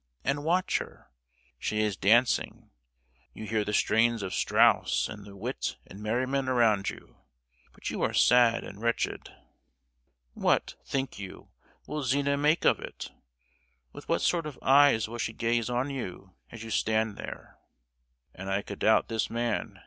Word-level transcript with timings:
and 0.23 0.43
watch 0.43 0.79
her. 0.79 1.11
She 1.59 1.81
is 1.81 1.95
dancing. 1.95 2.71
You 3.35 3.45
hear 3.45 3.63
the 3.63 3.71
strains 3.71 4.23
of 4.23 4.33
Strauss, 4.33 5.07
and 5.07 5.25
the 5.27 5.35
wit 5.35 5.77
and 5.85 6.01
merriment 6.01 6.49
around 6.49 6.89
you, 6.89 7.17
but 7.71 7.91
you 7.91 8.01
are 8.01 8.11
sad 8.11 8.63
and 8.63 8.81
wretched. 8.81 9.31
"What, 10.33 10.73
think 10.83 11.19
you, 11.19 11.49
will 11.85 12.01
Zina 12.01 12.35
make 12.35 12.65
of 12.65 12.79
it? 12.79 13.11
With 13.93 14.09
what 14.09 14.23
sort 14.23 14.47
of 14.47 14.57
eyes 14.63 15.07
will 15.07 15.19
she 15.19 15.33
gaze 15.33 15.69
on 15.69 15.91
you 15.91 16.33
as 16.51 16.63
you 16.63 16.71
stand 16.71 17.15
there? 17.15 17.59
'And 18.33 18.49
I 18.49 18.63
could 18.63 18.79
doubt 18.79 19.07
this 19.07 19.29
man! 19.29 19.79